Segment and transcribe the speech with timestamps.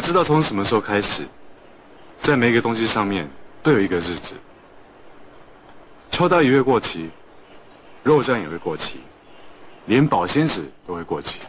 [0.00, 1.26] 我知道从什么时候开始，
[2.22, 3.30] 在每一个东西上面
[3.62, 4.32] 都有一个日子。
[6.10, 7.10] 抽袋鱼会过期，
[8.02, 8.98] 肉酱也会过期，
[9.84, 11.40] 连保鲜纸都会过期。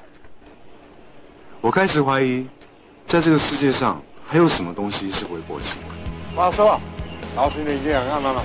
[1.61, 2.45] 我开始怀疑，
[3.07, 5.79] 在这个世界上还有什么东西是会过期。
[5.79, 5.85] 的。
[6.35, 6.77] 爸说
[7.37, 8.41] ：“老师，你这样看到吗？”